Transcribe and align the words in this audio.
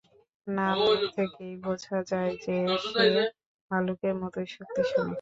নাম 0.47 0.77
থেকেই 1.15 1.53
বোঝা 1.63 1.97
যায় 2.03 2.33
যে, 2.37 2.55
সে 2.85 3.05
ভাল্লুকের 3.71 4.13
মতই 4.15 4.47
শক্তিশালী। 4.47 5.09